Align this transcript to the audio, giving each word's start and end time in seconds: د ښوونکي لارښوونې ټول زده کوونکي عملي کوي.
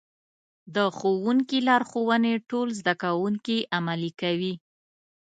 د 0.75 0.77
ښوونکي 0.97 1.57
لارښوونې 1.67 2.33
ټول 2.49 2.67
زده 2.79 2.93
کوونکي 3.03 3.57
عملي 3.77 4.11
کوي. 4.21 4.53